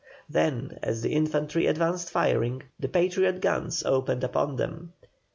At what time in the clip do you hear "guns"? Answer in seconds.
3.39-3.83